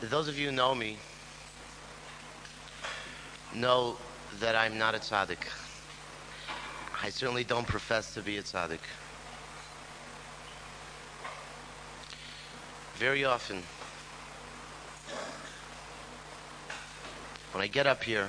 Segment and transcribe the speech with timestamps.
[0.00, 0.96] Those of you who know me
[3.52, 3.96] know
[4.38, 5.38] that I'm not a tzaddik.
[7.02, 8.78] I certainly don't profess to be a tzaddik.
[12.94, 13.64] Very often,
[17.52, 18.28] when I get up here,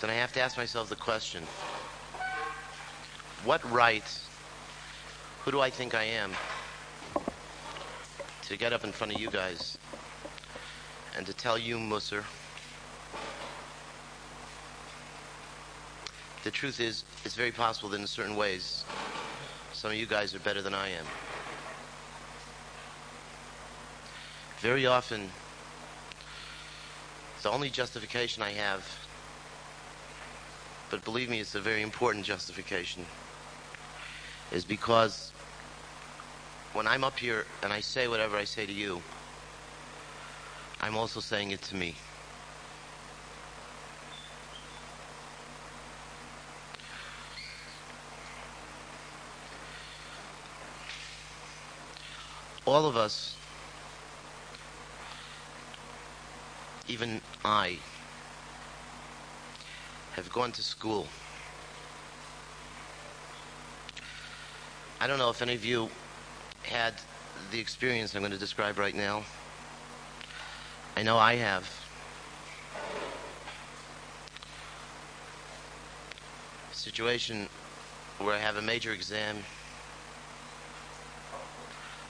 [0.00, 1.42] then I have to ask myself the question
[3.44, 4.20] what right,
[5.44, 6.32] who do I think I am
[8.48, 9.76] to get up in front of you guys
[11.18, 12.24] and to tell you, Musser,
[16.44, 18.86] the truth is, it's very possible that in certain ways,
[19.74, 21.04] some of you guys are better than I am.
[24.60, 25.28] Very often,
[27.42, 28.82] the only justification I have,
[30.88, 33.04] but believe me, it's a very important justification,
[34.52, 35.34] is because
[36.78, 39.02] when I'm up here and I say whatever I say to you,
[40.80, 41.96] I'm also saying it to me.
[52.64, 53.36] All of us,
[56.86, 57.78] even I,
[60.12, 61.08] have gone to school.
[65.00, 65.90] I don't know if any of you
[66.62, 66.94] had
[67.50, 69.24] the experience I'm going to describe right now.
[70.96, 71.68] I know I have.
[76.70, 77.48] A situation
[78.18, 79.38] where I have a major exam.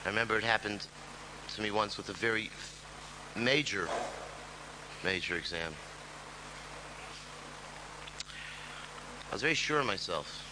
[0.04, 0.86] I remember it happened
[1.54, 2.50] to me once with a very
[3.36, 3.88] major,
[5.04, 5.74] major exam.
[9.30, 10.47] I was very sure of myself.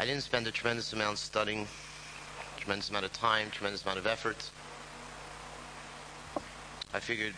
[0.00, 1.66] I didn't spend a tremendous amount studying,
[2.56, 4.48] tremendous amount of time, tremendous amount of effort.
[6.94, 7.34] I figured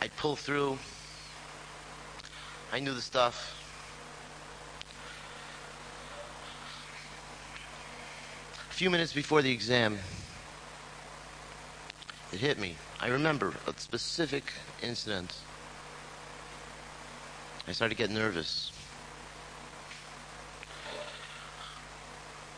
[0.00, 0.78] I'd pull through.
[2.72, 3.62] I knew the stuff.
[8.70, 9.98] A few minutes before the exam,
[12.32, 12.76] it hit me.
[13.00, 14.44] I remember a specific
[14.82, 15.34] incident.
[17.68, 18.72] I started to get nervous.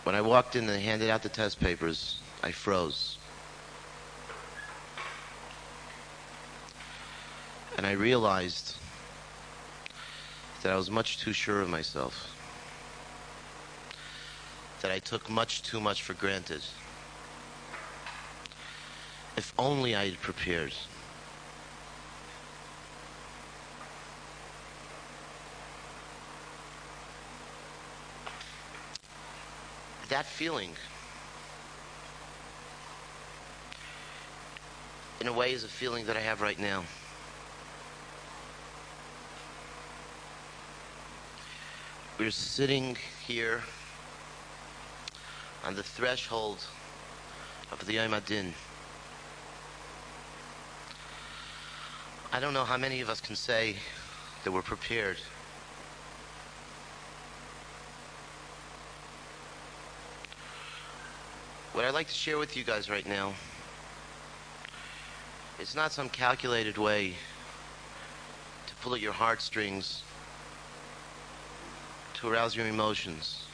[0.08, 3.18] When I walked in and handed out the test papers, I froze.
[7.76, 8.76] And I realized
[10.62, 12.34] that I was much too sure of myself.
[14.80, 16.62] That I took much too much for granted.
[19.36, 20.72] If only I had prepared.
[30.08, 30.72] That feeling,
[35.20, 36.84] in a way, is a feeling that I have right now.
[42.18, 42.96] We're sitting
[43.26, 43.62] here
[45.64, 46.64] on the threshold
[47.70, 48.14] of the Yom.
[52.30, 53.76] I don't know how many of us can say
[54.44, 55.18] that we're prepared.
[61.78, 63.34] What I'd like to share with you guys right now
[65.60, 67.14] is not some calculated way
[68.66, 70.02] to pull at your heartstrings
[72.14, 73.44] to arouse your emotions.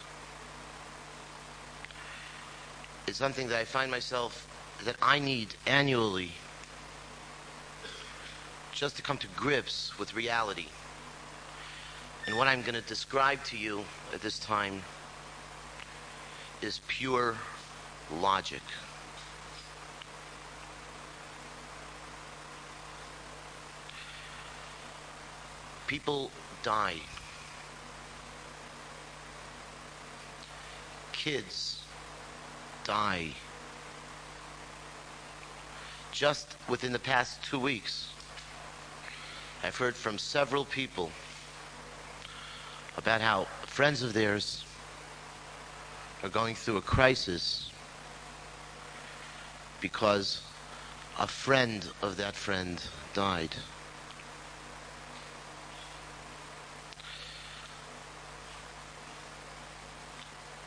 [3.07, 4.49] It's something that I find myself
[4.85, 6.33] that I need annually
[8.73, 10.69] just to come to grips with reality.
[12.27, 14.83] And what I'm going to describe to you at this time
[16.62, 17.37] is pure
[18.11, 18.63] logic.
[25.87, 26.31] People
[26.63, 26.97] die.
[31.12, 31.85] Kids
[32.85, 33.31] die.
[36.12, 38.12] Just within the past two weeks,
[39.62, 41.11] I've heard from several people
[42.97, 44.65] about how friends of theirs
[46.23, 47.71] are going through a crisis
[49.85, 50.41] because
[51.19, 52.83] a friend of that friend
[53.13, 53.55] died.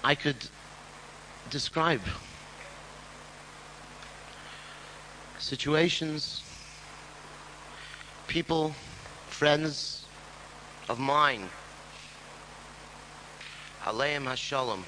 [0.03, 0.49] I could
[1.49, 2.01] describe
[5.39, 6.43] situations,
[8.27, 8.75] people,
[9.29, 10.05] friends
[10.87, 11.49] of mine
[13.83, 14.83] Aleim Hashalom,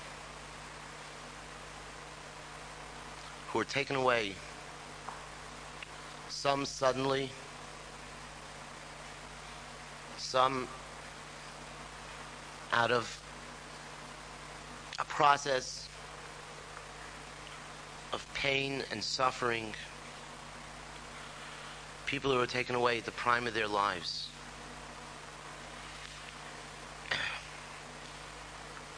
[3.52, 4.34] who were taken away,
[6.30, 7.32] some suddenly,
[10.18, 10.68] some
[12.72, 13.20] out of
[15.00, 15.90] a process
[18.14, 19.74] of pain and suffering.
[22.06, 24.30] People who were taken away at the prime of their lives.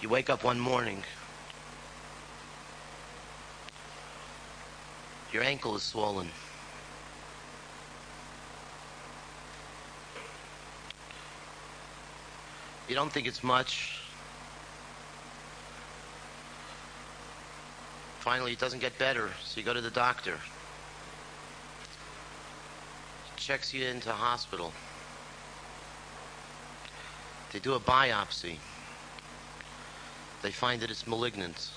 [0.02, 1.04] You wake up one morning,
[5.34, 6.28] your ankle is swollen.
[12.90, 14.02] You don't think it's much.
[18.20, 20.38] Finally, it doesn't get better, so you go to the doctor.
[23.38, 24.74] Checks you into hospital.
[27.52, 28.58] They do a biopsy.
[30.42, 31.70] They find that it's malignant.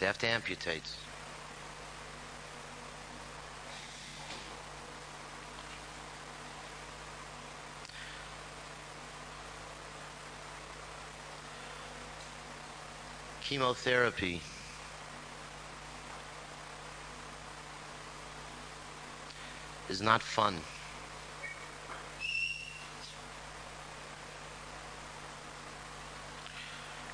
[0.00, 0.82] They have to amputate.
[13.42, 14.40] Chemotherapy.
[19.90, 20.56] Is not fun.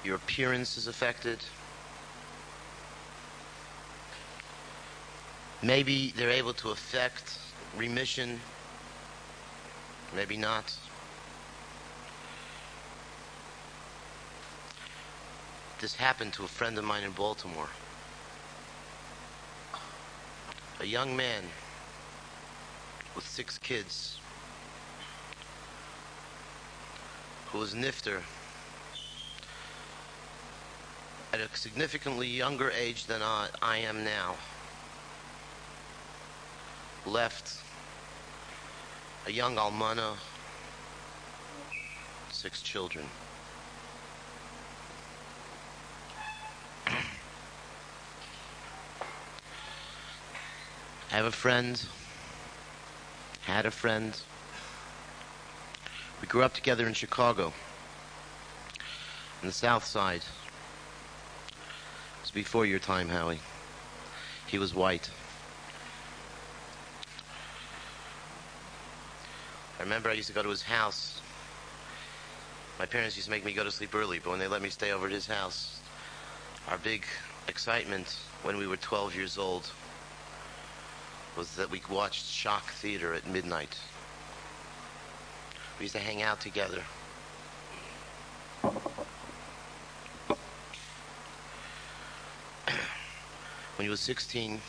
[0.05, 1.43] Your appearance is affected.
[5.63, 7.39] Maybe they're able to affect
[7.77, 8.41] remission,
[10.15, 10.75] maybe not.
[15.81, 17.69] This happened to a friend of mine in Baltimore.
[20.81, 21.45] A young man
[23.15, 24.21] with six kids
[27.47, 28.23] who was nifter
[31.33, 34.37] at a significantly younger age than I, I am now.
[37.07, 37.63] Left
[39.27, 40.17] a young almana,
[42.33, 43.07] six children.
[46.87, 46.93] I
[51.11, 51.81] have a friend,
[53.43, 54.21] had a friend.
[56.21, 57.53] We grew up together in Chicago,
[59.43, 60.23] on the south side.
[61.51, 63.39] It was before your time, Howie.
[64.49, 65.09] He was white.
[69.76, 71.21] I remember I used to go to his house.
[72.81, 74.69] My parents used to make me go to sleep early, but when they let me
[74.69, 75.79] stay over at his house,
[76.69, 77.05] our big
[77.47, 79.71] excitement when we were 12 years old
[81.37, 83.79] was that we watched shock theater at midnight.
[85.79, 86.83] We used to hang out together.
[88.63, 88.75] when
[93.79, 94.61] he was 16,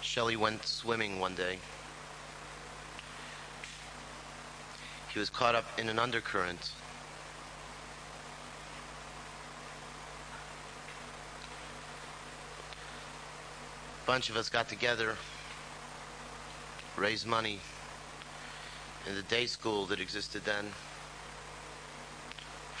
[0.00, 1.58] Shelley went swimming one day.
[5.16, 6.72] He was caught up in an undercurrent.
[14.02, 15.16] A bunch of us got together,
[16.98, 17.60] raised money
[19.08, 20.72] in the day school that existed then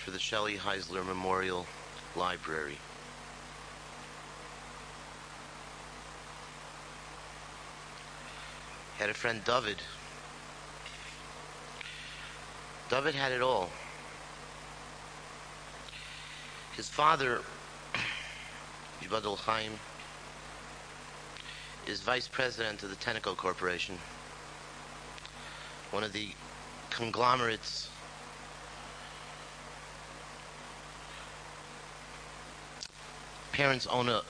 [0.04, 1.64] for the Shelley Heisler Memorial
[2.14, 2.76] Library.
[8.98, 9.78] Had a friend, David.
[12.88, 13.70] David had it all.
[16.76, 17.40] His father,
[19.02, 19.72] Yibadul Chaim,
[21.86, 23.98] is vice president of the Tenneco Corporation,
[25.90, 26.30] one of the
[26.90, 27.88] conglomerates
[33.52, 34.22] parents own a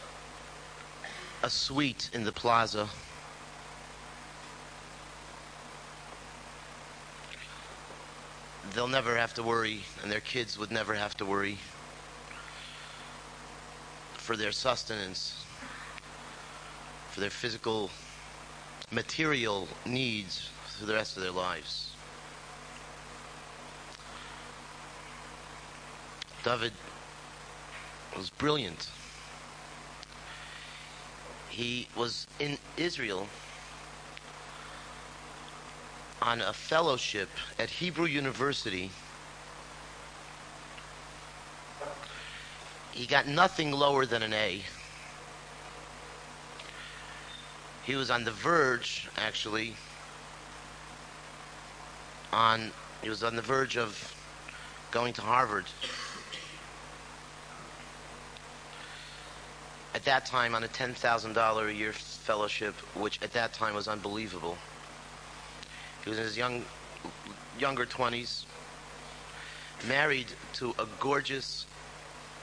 [1.42, 2.88] a suite in the plaza
[8.76, 11.56] they'll never have to worry and their kids would never have to worry
[14.18, 15.47] for their sustenance
[17.11, 17.90] for their physical,
[18.92, 21.97] material needs for the rest of their lives.
[26.45, 26.73] David
[28.14, 28.90] was brilliant.
[31.49, 33.26] He was in Israel
[36.23, 38.90] on a fellowship at Hebrew University.
[42.92, 44.62] He got nothing lower than an A.
[47.85, 49.76] He was on the verge, actually,
[52.32, 54.14] on He was on the verge of
[54.90, 55.66] going to Harvard.
[59.94, 64.58] At that time, on a $10,000 a year fellowship, which at that time was unbelievable.
[66.06, 66.64] He was in his young,
[67.58, 68.44] younger 20s,
[69.88, 71.66] married to a gorgeous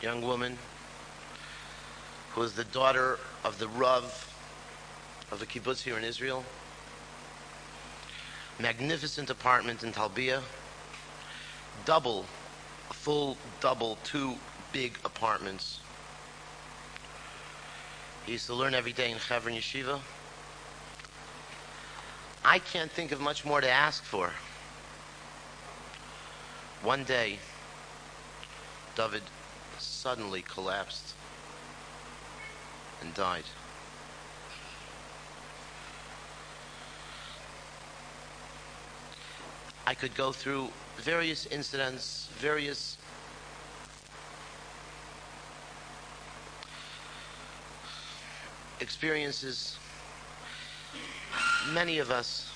[0.01, 0.58] young woman
[2.34, 4.03] who was the daughter of the Rav
[5.32, 6.43] of the kibbutz here in Israel.
[8.60, 10.41] Magnificent apartment in Talbia.
[11.86, 12.25] Double,
[12.91, 14.36] full double, two
[14.74, 15.79] big apartments.
[18.25, 20.01] He used to learn every day in Chevron Yeshiva.
[22.46, 24.32] I can't think of much more to ask for.
[26.82, 27.40] One day,
[28.96, 29.24] David
[29.80, 31.14] suddenly collapsed
[33.02, 33.46] and died.
[39.88, 42.98] I could go through various incidents, various
[48.80, 49.78] experiences.
[51.72, 52.51] Many of us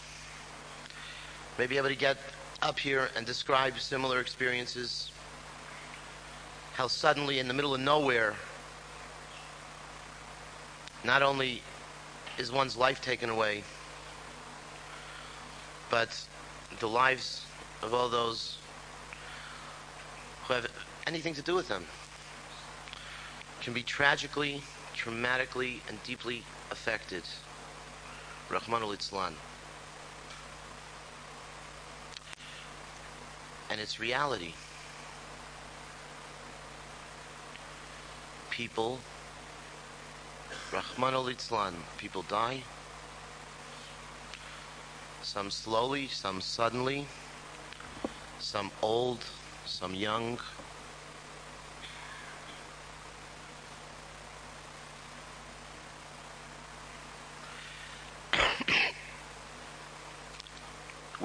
[1.57, 2.17] may be able to get
[2.61, 5.11] up here and describe similar experiences.
[6.73, 8.35] How suddenly, in the middle of nowhere,
[11.03, 11.61] not only
[12.37, 13.63] is one's life taken away,
[15.89, 16.09] but
[16.79, 17.45] the lives
[17.81, 18.57] of all those
[20.43, 20.67] who have
[21.07, 21.85] anything to do with them
[23.61, 24.61] can be tragically,
[24.95, 27.23] traumatically, and deeply affected.
[28.49, 29.33] Rachmana litzlan
[33.69, 34.53] And it's reality.
[38.49, 38.99] People,
[40.71, 42.63] Rachmana litzlan people die.
[45.21, 47.07] Some slowly, some suddenly,
[48.39, 49.25] some old,
[49.65, 50.39] some young.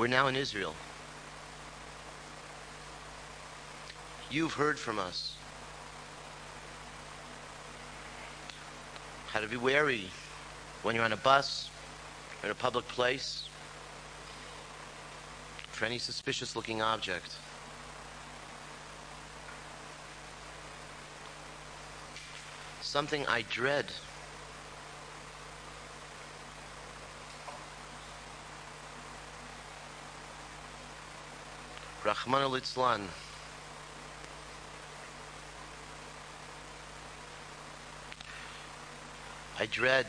[0.03, 0.75] We're now in Israel.
[4.33, 5.37] You've heard from us.
[9.29, 10.09] How to be wary
[10.83, 11.71] when you're on a bus,
[12.43, 13.49] or in a public place,
[15.71, 17.37] for any suspicious looking object.
[22.81, 23.87] Something I dread.
[32.05, 33.07] Rachmana litzlan
[39.61, 40.07] I dread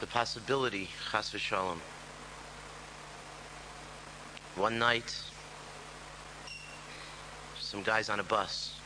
[0.00, 1.78] the possibility, chas v'shalom,
[4.56, 5.16] one night,
[7.58, 8.78] some guys on a bus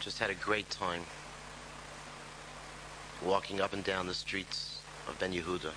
[0.00, 1.02] just had a great time
[3.22, 5.72] walking up and down the streets of Ben Yehuda.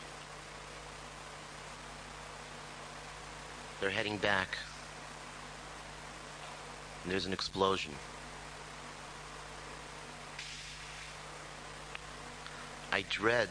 [3.79, 4.57] They're heading back.
[7.03, 7.93] And there's an explosion.
[12.91, 13.49] I dread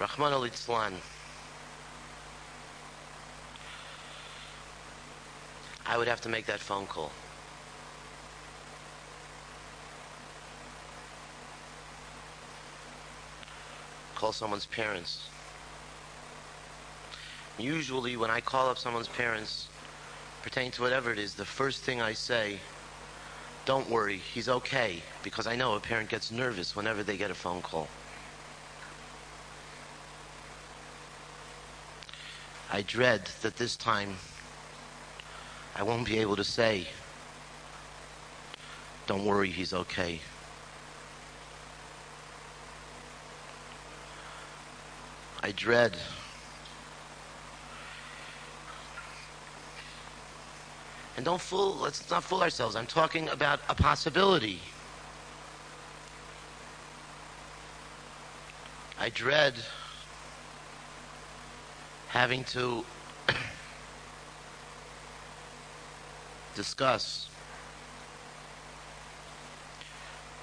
[0.00, 0.94] Rachmana litzlan
[5.86, 7.12] I would have to make that phone call.
[14.18, 15.28] Call someone's parents.
[17.56, 19.68] Usually, when I call up someone's parents,
[20.42, 22.58] pertaining to whatever it is, the first thing I say,
[23.64, 27.34] don't worry, he's okay, because I know a parent gets nervous whenever they get a
[27.34, 27.86] phone call.
[32.72, 34.16] I dread that this time
[35.76, 36.88] I won't be able to say,
[39.06, 40.18] don't worry, he's okay.
[45.48, 45.96] I dread.
[51.16, 52.76] And don't fool let's not fool ourselves.
[52.76, 54.60] I'm talking about a possibility.
[59.00, 59.54] I dread
[62.08, 62.84] having to
[66.56, 67.30] discuss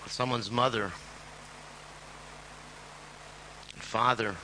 [0.03, 0.91] with someone's mother
[3.71, 4.35] and father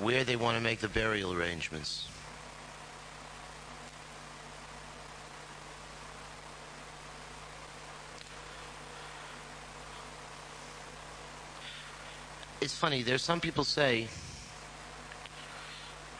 [0.00, 2.08] where they want to make the burial arrangements.
[12.60, 14.08] It's funny, there's some people say,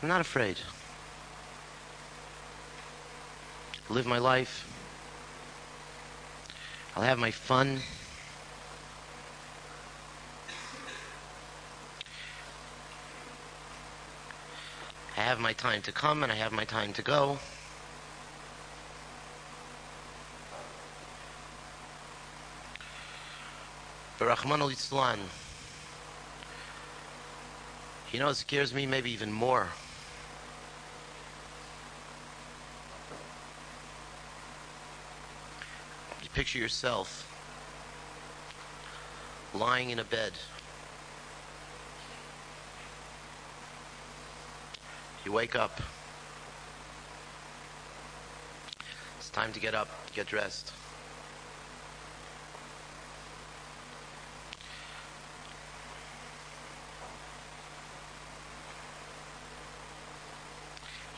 [0.01, 0.57] I'm not afraid.
[3.89, 4.67] Live my life.
[6.95, 7.81] I'll have my fun.
[15.21, 17.37] I have my time to come and I have my time to go.
[24.17, 25.19] Rachmana litzlan
[28.11, 29.69] you know, it scares me maybe even more.
[36.23, 37.31] You picture yourself
[39.53, 40.33] lying in a bed.
[45.31, 45.79] You wake up.
[49.17, 50.73] It's time to get up, get dressed.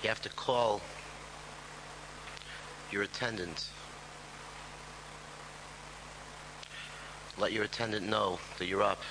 [0.03, 0.79] You have to call
[2.91, 3.67] your attendant.
[7.39, 9.01] Let your attendant know that you're up.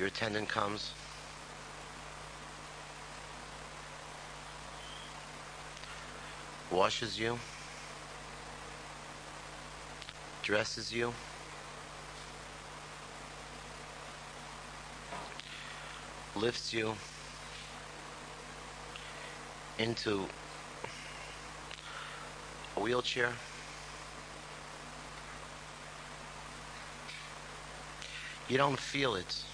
[0.00, 0.94] Your attendant comes.
[6.70, 7.38] Washes you.
[10.42, 11.12] Dresses you.
[16.34, 16.94] lifts you
[19.78, 20.26] into
[22.74, 23.34] a wheelchair.
[28.48, 29.44] You don't feel it.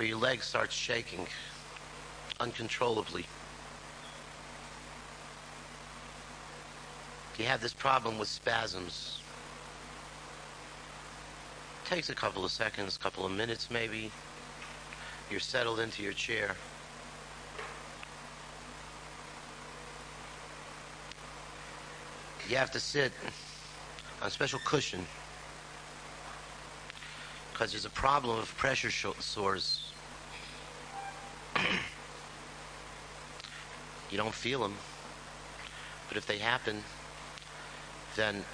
[0.00, 1.26] But your leg starts shaking
[2.40, 3.26] uncontrollably.
[7.38, 9.20] You have this problem with spasms
[11.84, 14.10] It takes a couple of seconds, couple of minutes maybe.
[15.30, 16.56] You're settled into your chair.
[22.48, 23.12] You have to sit
[24.22, 25.04] on a special cushion
[27.52, 29.89] because there's a problem of pressure sores.
[34.10, 34.74] You don't feel them,
[36.08, 36.82] but if they happen,
[38.16, 38.44] then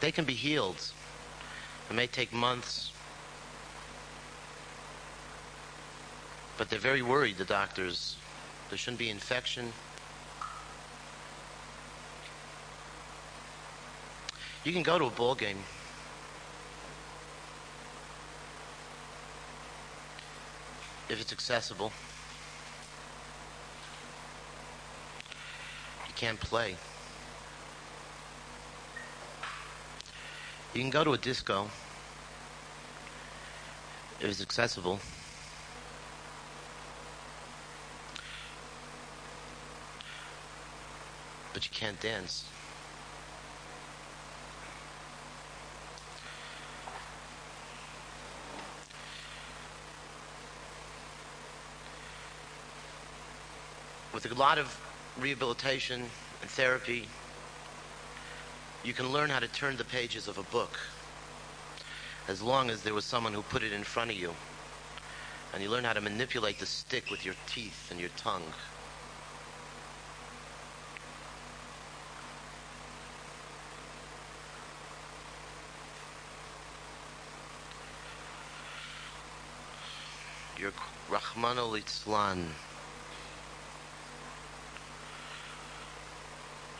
[0.00, 0.92] they can be healed.
[1.88, 2.92] It may take months.
[6.58, 8.16] But they're very worried, the doctors.
[8.68, 9.72] There shouldn't be infection.
[14.64, 15.58] You can go to a ball game.
[21.08, 21.92] If it's accessible.
[26.22, 26.76] Can't play.
[30.72, 31.68] You can go to a disco
[34.20, 35.00] it's accessible.
[41.52, 42.44] But you can't dance.
[54.14, 56.02] With a lot of rehabilitation
[56.40, 57.06] and therapy,
[58.84, 60.78] you can learn how to turn the pages of a book
[62.28, 64.34] as long as there was someone who put it in front of you.
[65.52, 68.42] And you learn how to manipulate the stick with your teeth and your tongue.
[80.58, 80.72] You're
[81.10, 82.46] Rachmana litzlan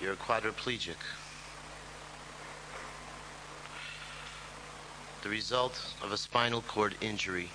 [0.03, 0.97] You're a quadriplegic.
[5.23, 7.49] the result of a spinal cord injury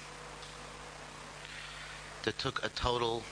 [2.24, 3.24] that took a total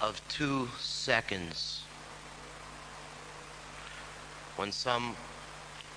[0.00, 1.82] of two seconds
[4.56, 5.14] when some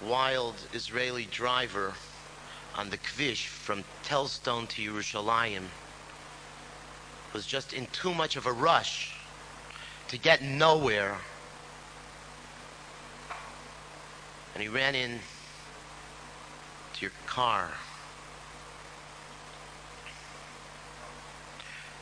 [0.06, 1.94] wild Israeli driver
[2.76, 5.68] on the Kvish from Telz Stone to Yerushalayim
[7.32, 9.16] was just in too much of a rush
[10.10, 11.16] to get nowhere.
[14.62, 15.20] And he ran in
[17.00, 17.72] your car.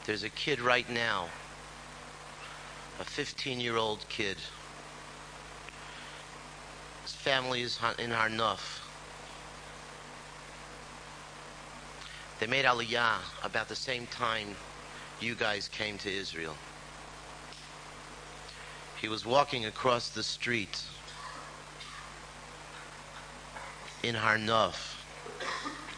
[0.05, 1.29] There's a kid right now,
[2.99, 4.35] a 15 year old kid.
[7.03, 8.81] His family is in Har Nof.
[12.41, 14.57] They made Aliyah about the same time
[15.21, 16.57] you guys came to Israel.
[18.99, 20.83] He was walking across the street
[24.03, 24.95] in Har Nof,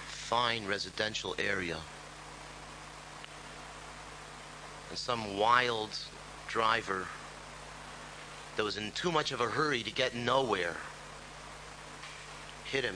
[0.07, 1.77] fine residential area.
[4.89, 5.97] And some wild
[6.47, 7.07] driver
[8.55, 10.77] that was in too much of a hurry to get nowhere
[12.71, 12.95] hit him.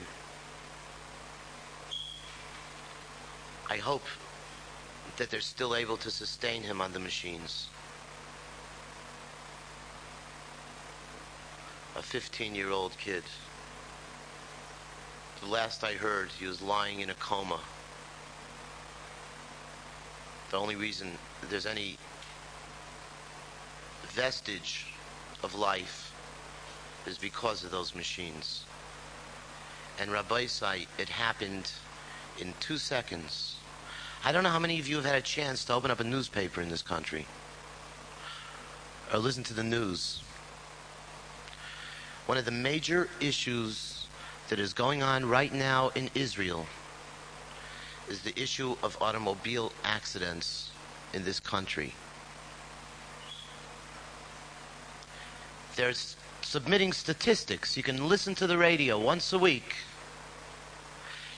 [3.68, 4.04] I hope
[5.18, 7.68] that they're still able to sustain him on the machines.
[11.94, 13.24] A 15 year old kid.
[15.48, 17.60] Last I heard, he was lying in a coma.
[20.50, 21.12] The only reason
[21.48, 21.98] there's any
[24.08, 24.86] vestige
[25.44, 26.12] of life
[27.06, 28.64] is because of those machines.
[30.00, 31.70] And Rabbosai, it happened
[32.40, 33.56] in two seconds.
[34.24, 36.04] I don't know how many of you have had a chance to open up a
[36.04, 37.24] newspaper in this country
[39.12, 40.22] or listen to the news.
[42.26, 44.05] One of the major issues
[44.48, 46.66] that is going on right now in Israel
[48.08, 50.70] is the issue of automobile accidents
[51.12, 51.92] in this country.
[55.74, 55.94] They're
[56.42, 57.76] submitting statistics.
[57.76, 59.74] You can listen to the radio once a week.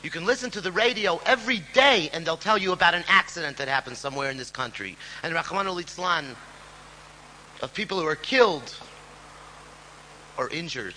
[0.03, 3.57] You can listen to the radio every day and they'll tell you about an accident
[3.57, 4.97] that happened somewhere in this country.
[5.23, 6.37] And Rachmana litzlan
[7.63, 8.75] of people who are killed
[10.37, 10.95] or injured.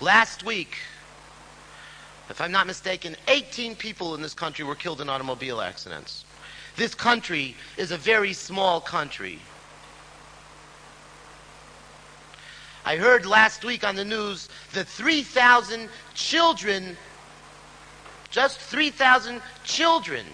[0.00, 0.76] Last week,
[2.30, 6.24] if I'm not mistaken, 18 people in this country were killed in automobile accidents.
[6.76, 9.40] This country is a very small country.
[12.84, 16.96] I heard last week on the news that 3,000 children,
[18.30, 20.24] just 3,000 children,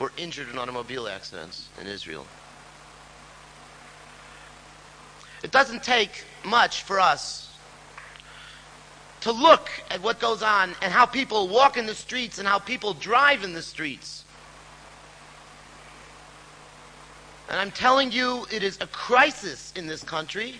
[0.00, 2.26] were injured in automobile accidents in Israel.
[5.42, 7.52] It doesn't take much for us
[9.20, 12.58] to look at what goes on and how people walk in the streets and how
[12.58, 14.24] people drive in the streets.
[17.48, 20.56] And I'm telling you, it is a crisis in this country.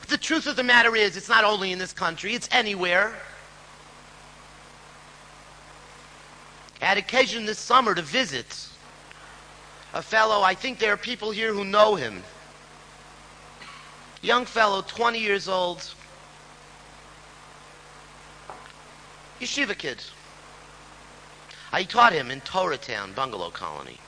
[0.00, 3.14] But the truth of the matter is, it's not only in this country, it's anywhere.
[6.80, 8.68] I had occasion this summer to visit
[9.94, 12.24] a fellow, I think there are people here who know him.
[14.24, 15.92] Young fellow, 20 years old.
[19.38, 19.98] Yeshiva kid.
[21.70, 23.98] Ah, I taught him in Torah Town, bungalow colony.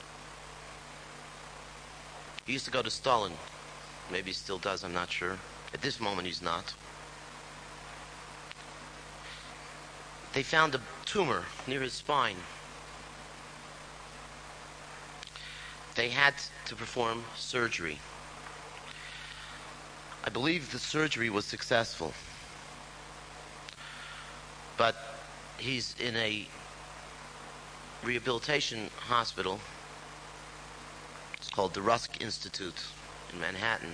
[2.47, 3.33] He used to go to Stolin.
[4.11, 5.37] Maybe he still does, I'm not sure.
[5.75, 6.73] At this moment, he's not.
[10.33, 12.37] They found a tumor near his spine.
[15.95, 16.33] They had
[16.65, 17.99] to perform surgery.
[20.27, 22.13] I believe the surgery was successful.
[24.77, 24.97] But
[25.57, 26.47] he's in a
[28.03, 29.61] rehabilitation hospital
[31.47, 32.83] it's called the Rusk Institute
[33.33, 33.93] in Manhattan.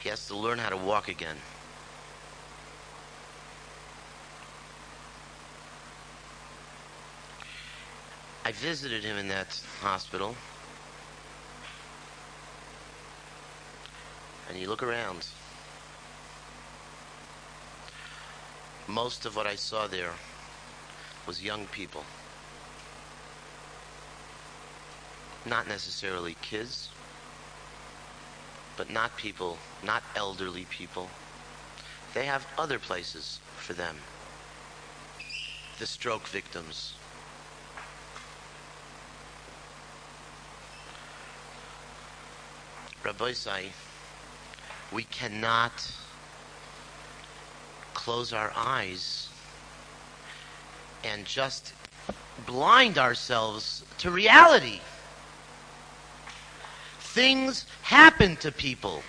[0.00, 1.36] He has to learn how to walk again.
[8.44, 10.36] I visited him in that hospital.
[14.48, 15.26] And you look around.
[18.86, 20.12] most of what I saw there
[21.26, 22.04] was young people.
[25.46, 26.90] Not necessarily kids,
[28.76, 31.08] but not people, not elderly people.
[32.12, 33.96] They have other places for them.
[35.78, 36.94] The stroke victims.
[43.04, 43.66] Rabbosai,
[44.90, 45.92] we cannot
[47.92, 49.28] close our eyes
[51.04, 51.74] and just
[52.46, 54.80] blind ourselves to reality.
[56.98, 59.02] Things happen to people.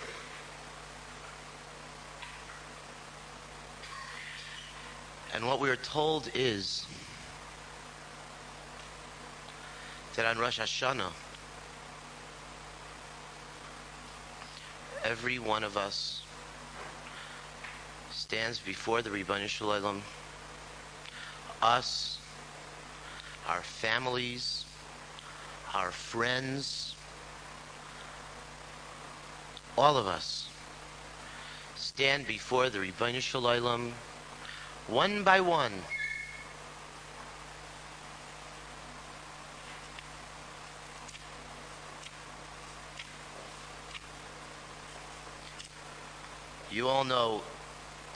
[5.33, 6.85] And what we are told is
[10.15, 11.11] that on Rosh Hashanah,
[15.05, 16.23] every one of us
[18.11, 20.01] stands before the Ribono Shel Olam,
[21.61, 22.17] us,
[23.47, 24.65] our families,
[25.75, 26.95] our friends,
[29.77, 30.49] all of us
[31.75, 33.91] stand before the Ribono Shel Olam
[34.87, 35.73] one by one.
[46.75, 47.41] You all know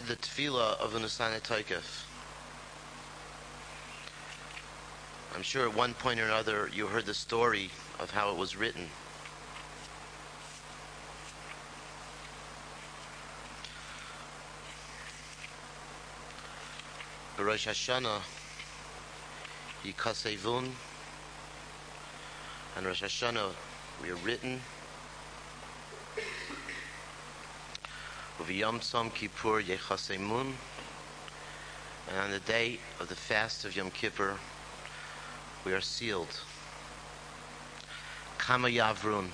[0.05, 2.03] the tefillah of Unesaneh Tokef.
[5.33, 7.69] I'm sure at one point or another you heard the story
[8.01, 8.89] of how it was written.
[17.37, 18.19] Rosh Hashanah,
[19.85, 20.69] Yikasevun,
[22.75, 23.51] and Rosh Hashanah,
[24.03, 24.59] we are written.
[28.49, 30.53] Uviyam Tzom Kippur Yechasemun,
[32.09, 34.39] and on the day of the fast of Yom Kippur,
[35.65, 36.39] we are sealed.
[38.39, 39.27] Kama Yavrun,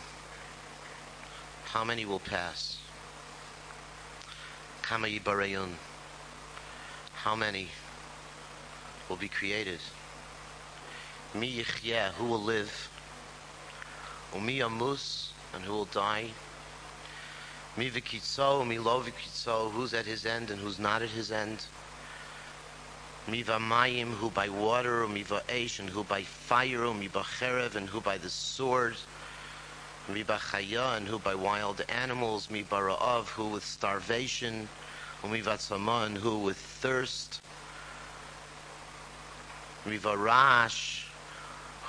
[1.63, 2.81] how many will pass?
[4.81, 5.75] Kama Yibarayun,
[7.13, 7.69] how many
[9.07, 9.79] will be created.
[11.33, 12.89] Mi yichyeh, who will live.
[14.33, 16.31] Umi yamus, and who will die.
[17.77, 21.65] Mi v'kitzo, mi lo v'kitzo, who's at his end and who's not at his end.
[23.27, 27.99] Mi v'mayim, who by water, mi v'esh, and who by fire, mi b'cherev, and who
[27.99, 28.95] by the sword.
[30.07, 34.69] Mi b'chaya, and who by wild animals, mi bara'av, who with starvation,
[35.23, 37.41] mi v'atzama, and who with thirst.
[39.85, 41.07] Miva Rash,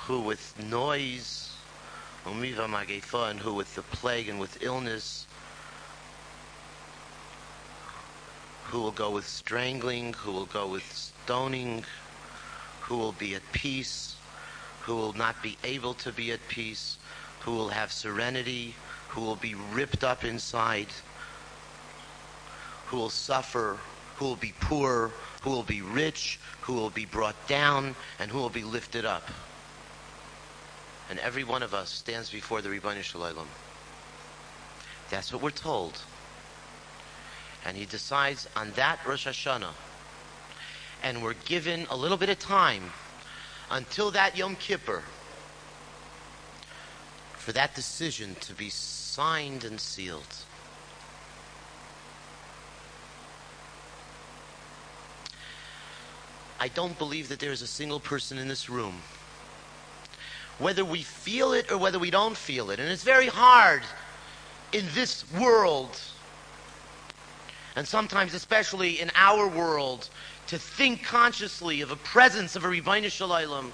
[0.05, 1.55] who with noise,
[2.25, 5.26] Umiva Magefa, and who with the plague and with illness,
[8.67, 11.83] who will go with strangling, who will go with stoning,
[12.81, 14.15] who will be at peace,
[14.81, 16.97] who will not be able to be at peace,
[17.41, 18.75] who will have serenity,
[19.09, 20.87] who will be ripped up inside,
[22.87, 23.77] who will suffer,
[24.17, 28.37] who will be poor, who will be rich, who will be brought down, and who
[28.37, 29.29] will be lifted up.
[31.09, 33.45] And every one of us stands before the Ribono Shel
[35.09, 35.97] That's what we're told.
[37.67, 39.73] And he decides on that Rosh Hashanah.
[41.03, 42.91] And we're given a little bit of time
[43.69, 45.03] until that Yom Kippur
[47.33, 50.35] for that decision to be signed and sealed.
[56.59, 59.01] I don't believe that there is a single person in this room,
[60.57, 63.83] whether we feel it or whether we don't feel it, and it's very hard
[64.71, 65.99] in this world,
[67.77, 70.09] and sometimes especially in our world,
[70.47, 72.69] to think consciously of a presence of a
[73.07, 73.69] Shel Olam.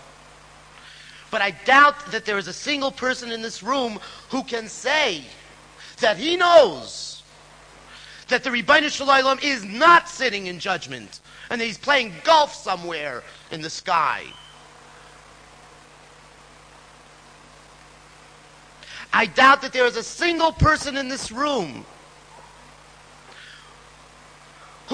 [1.31, 5.23] But I doubt that there is a single person in this room who can say
[6.01, 7.23] that he knows
[8.27, 8.51] that the
[8.89, 13.69] Shel Olam is not sitting in judgment and that he's playing golf somewhere in the
[13.69, 14.25] sky.
[19.13, 21.85] I doubt that there is a single person in this room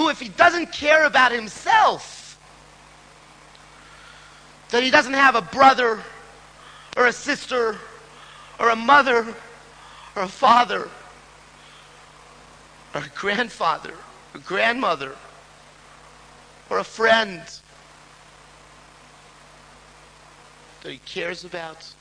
[0.00, 2.40] who, if he doesn't care about himself,
[4.70, 6.00] that he doesn't have a brother
[6.96, 7.76] or a sister
[8.58, 9.34] or a mother
[10.16, 10.88] or a father
[12.94, 13.92] or a grandfather
[14.34, 15.14] or grandmother
[16.70, 17.42] or a friend
[20.82, 21.92] that he cares about.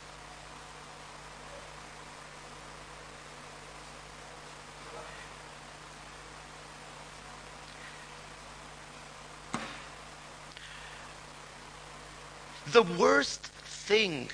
[12.71, 14.29] The worst thing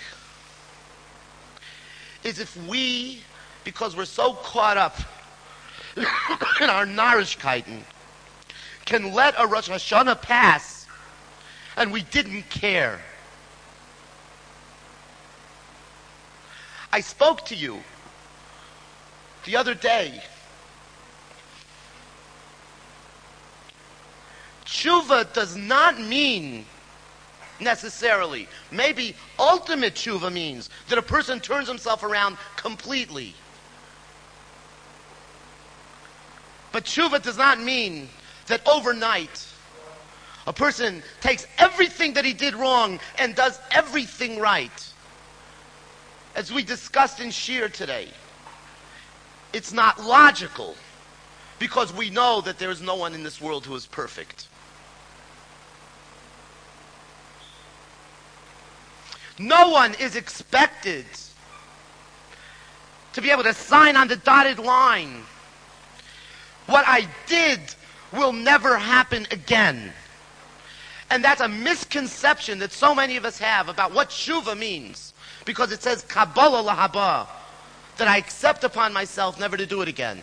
[2.24, 3.22] is if we,
[3.64, 4.98] because we're so caught up
[5.98, 7.82] in our Narishkeiten,
[8.84, 10.86] can let a Rosh Hashanah pass
[11.78, 13.00] and we didn't care.
[16.92, 17.82] I spoke to you
[19.46, 20.22] the other day.
[24.66, 26.66] Tshuva does not mean
[27.60, 28.48] necessarily.
[28.72, 33.36] Maybe ultimate tshuva means that a person turns himself around completely.
[36.72, 38.10] But tshuva does not mean
[38.48, 39.46] that overnight
[40.48, 44.94] a person takes everything that he did wrong and does everything right.
[46.36, 48.10] As we discussed in shiur today,
[49.54, 50.76] it's not logical
[51.58, 54.48] because we know that there is no one in this world who is perfect.
[59.38, 61.06] No one is expected
[63.14, 65.24] to be able to sign on the dotted line.
[66.68, 67.60] What I did
[68.12, 69.92] will never happen again.
[71.10, 75.14] And that's a misconception that so many of us have about what tshuva means.
[75.46, 77.28] Because it says Kabbalah lahaba,
[77.98, 80.22] that I accept upon myself never to do it again.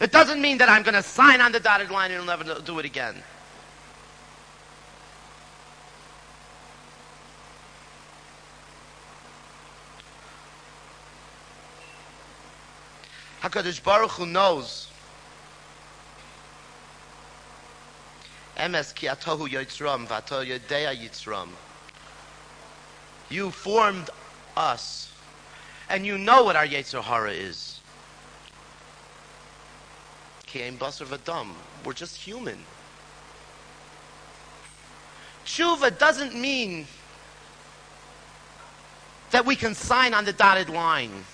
[0.00, 2.78] It doesn't mean that I'm going to sign on the dotted line and never do
[2.78, 3.16] it again.
[13.42, 14.88] HaKadosh Baruch Hu knows.
[18.56, 21.48] Emes ki atohu yitzram v'ato yodea yitzram.
[23.28, 24.08] You formed
[24.56, 25.12] us,
[25.90, 27.80] and you know what our Yetzer is.
[30.46, 31.48] Ki'em basar v'adam.
[31.84, 32.58] We're just human.
[35.44, 36.86] Tshuva doesn't mean
[39.30, 41.24] that we can sign on the dotted line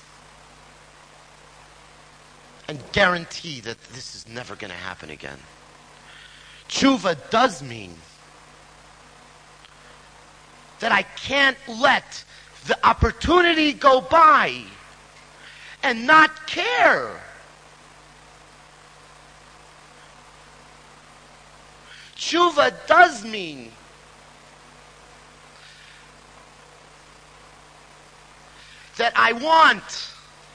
[2.69, 5.39] and guarantee that this is never going to happen again.
[6.69, 7.95] Tshuva does mean
[10.81, 12.25] that I can't let
[12.67, 14.63] the opportunity go by
[15.83, 17.21] and not care.
[22.17, 23.73] Tshuva does mean
[28.97, 30.09] that I want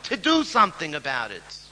[0.04, 1.67] to do something about it.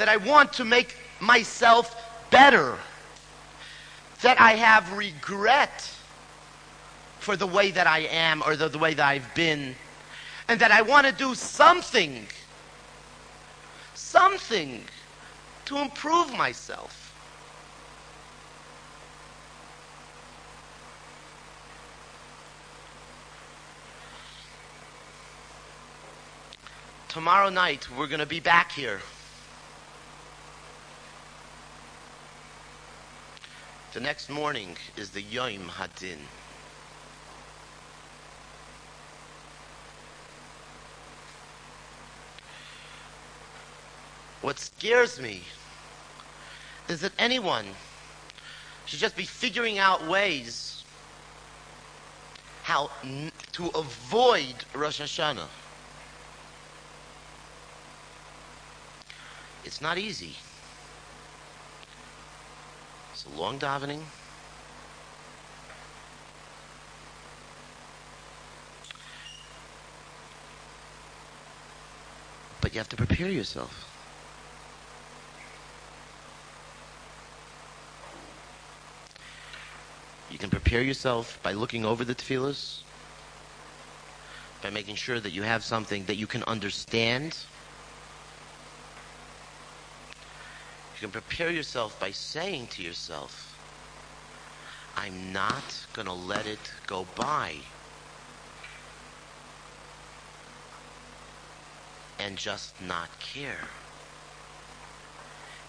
[0.00, 1.94] That I want to make myself
[2.30, 2.78] better,
[4.22, 5.92] that I have regret
[7.18, 9.74] for the way that I am or the, the way that I've been,
[10.48, 12.26] and that I want to do something,
[13.92, 14.84] something
[15.66, 17.14] to improve myself.
[27.08, 29.02] Tomorrow night, we're going to be back here.
[33.92, 36.18] The next morning is the Yom Hadin.
[44.42, 45.42] What scares me
[46.88, 47.66] is that anyone
[48.86, 50.84] should just be figuring out ways
[52.62, 55.48] how n- to avoid Rosh Hashanah.
[59.64, 60.36] It's not easy.
[63.26, 64.02] A long davening.
[72.60, 73.86] But you have to prepare yourself.
[80.30, 82.82] You can prepare yourself by looking over the tefillahs,
[84.62, 87.36] by making sure that you have something that you can understand
[91.00, 93.58] You can prepare yourself by saying to yourself,
[94.98, 97.56] I'm not going to let it go by.
[102.18, 103.66] And just not care.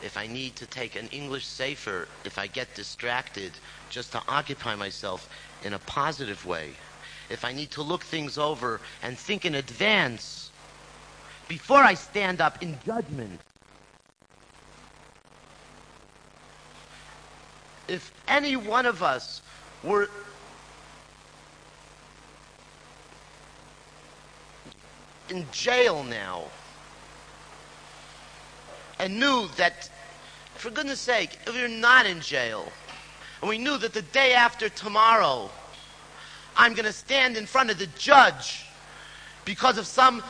[0.03, 3.53] If I need to take an English sefer, if I get distracted,
[3.89, 5.29] just to occupy myself
[5.63, 6.71] in a positive way.
[7.29, 10.51] If I need to look things over and think in advance
[11.47, 13.39] before I stand up in judgment
[17.91, 19.41] if any one of us
[19.83, 20.09] were
[25.29, 26.43] in jail now
[28.97, 29.89] and knew that,
[30.55, 32.71] for goodness sake, if you're not in jail,
[33.41, 35.49] and we knew that the day after tomorrow,
[36.55, 38.65] I'm going to stand in front of the judge
[39.43, 40.23] because of some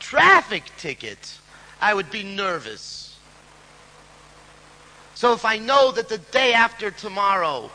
[0.00, 1.38] traffic ticket,
[1.80, 3.09] I would be nervous.
[5.20, 7.70] So if I know that the day after tomorrow,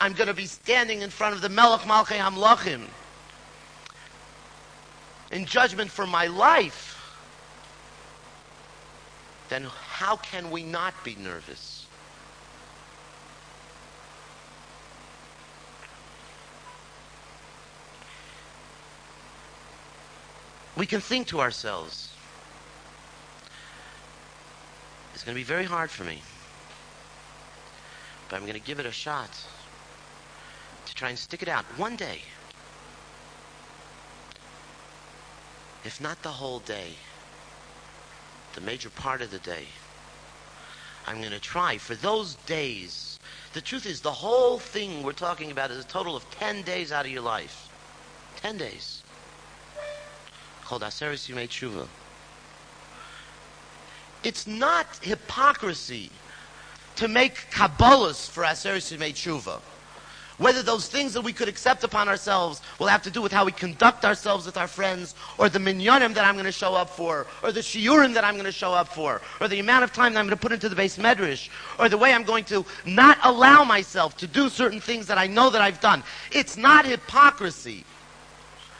[0.00, 2.88] I'm going to be standing in front of the Melech Malchei Hamlachim
[5.30, 7.16] in judgment for my life,
[9.48, 11.86] then how can we not be nervous?
[20.76, 22.12] We can think to ourselves,
[25.14, 26.22] it's going to be very hard for me
[28.28, 29.30] but I'm going to give it a shot
[30.86, 32.20] to try and stick it out one day.
[35.84, 36.94] If not the whole day,
[38.54, 39.64] the major part of the day.
[41.06, 43.18] I'm going to try for those days.
[43.54, 46.92] The truth is, the whole thing we're talking about is a total of 10 days
[46.92, 47.68] out of your life.
[48.36, 49.02] 10 days.
[50.64, 51.86] Called Aseres Yemei Tshuva.
[54.22, 56.10] It's not hypocrisy
[56.98, 59.60] to make Kabbalahs for Aseret Yemei Tshuva.
[60.38, 63.44] Whether those things that we could accept upon ourselves will have to do with how
[63.44, 66.90] we conduct ourselves with our friends, or the minyanim that I'm going to show up
[66.90, 69.92] for, or the shiurim that I'm going to show up for, or the amount of
[69.92, 72.44] time that I'm going to put into the beis medrash, or the way I'm going
[72.46, 76.02] to not allow myself to do certain things that I know that I've done.
[76.32, 77.84] It's not hypocrisy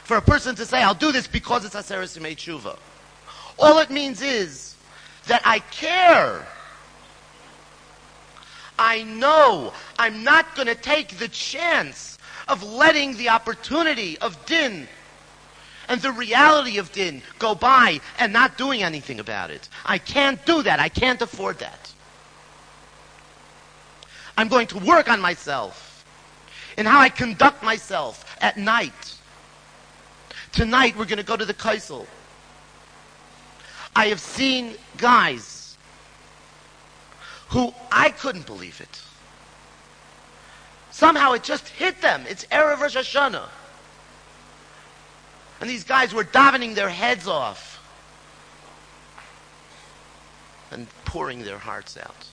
[0.03, 2.77] for a person to say, I'll do this because it's Aseres Tshuva.
[3.57, 4.75] All it means is
[5.27, 6.45] that I care
[8.79, 12.17] I know I'm not going to take the chance
[12.47, 14.87] of letting the opportunity of din
[15.89, 19.67] and the reality of din go by and not doing anything about it.
[19.85, 20.79] I can't do that.
[20.79, 21.91] I can't afford that.
[24.37, 26.05] I'm going to work on myself
[26.77, 29.15] and how I conduct myself at night.
[30.53, 32.05] Tonight we're going to go to the Kaisel.
[33.93, 35.58] I have seen guys
[37.49, 39.01] who I couldn't believe it.
[40.91, 42.23] Somehow it just hit them.
[42.27, 43.47] It's Erev Rosh Hashanah.
[45.61, 47.75] And these guys were davening their heads off
[50.71, 52.27] and pouring their hearts out.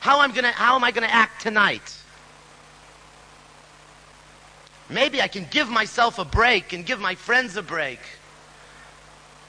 [0.00, 1.96] How, I'm gonna, how am I going to act tonight?
[4.90, 8.00] Maybe I can give myself a break and give my friends a break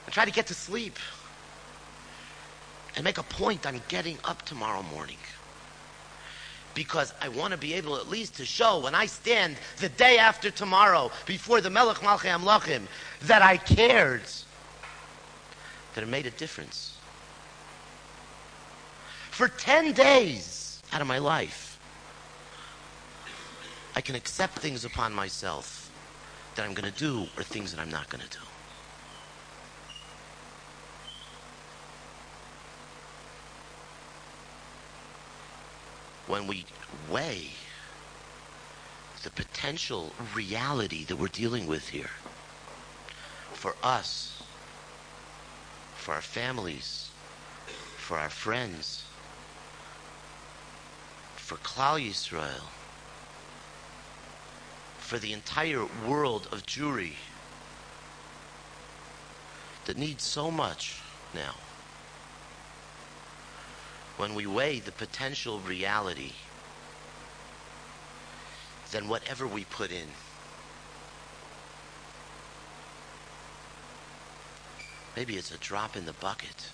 [0.05, 0.97] and try to get to sleep
[2.95, 5.17] and make a point on getting up tomorrow morning.
[6.73, 10.17] Because I want to be able at least to show when I stand the day
[10.17, 12.83] after tomorrow before the Melech Malchei Amlachim
[13.21, 14.23] that I cared,
[15.95, 16.97] that it made a difference.
[19.31, 21.79] For 10 days out of my life,
[23.95, 25.91] I can accept things upon myself
[26.55, 28.48] that I'm going to do or things that I'm not going to do.
[36.29, 36.63] When we
[37.09, 37.49] weigh
[39.23, 42.11] the potential reality that we're dealing with here
[43.51, 44.43] for us,
[45.95, 47.09] for our families,
[47.97, 49.05] for our friends,
[51.35, 52.63] for Klal Yisrael,
[54.99, 57.13] for the entire world of Jewry
[59.85, 61.01] that needs so much
[61.33, 61.55] now
[64.19, 66.33] when we weigh the potential reality,
[68.91, 70.07] then whatever we put in,
[75.15, 76.69] maybe it's a drop in the bucket,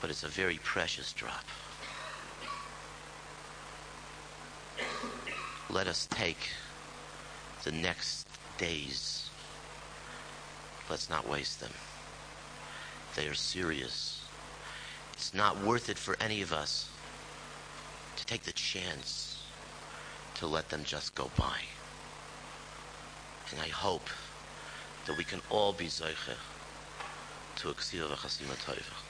[0.00, 1.44] but it's a very precious drop.
[5.68, 6.48] Let us take
[7.62, 8.26] the next
[8.58, 9.30] days.
[10.90, 11.70] Let's not waste them.
[13.14, 14.19] They are serious.
[15.20, 16.88] It's not worth it for any of us
[18.16, 19.44] to take the chance
[20.36, 21.58] to let them just go by.
[23.50, 24.08] And I hope
[25.04, 26.36] that we can all be Zeiche
[27.56, 29.09] to a Ksiva V'Chasima Toiva.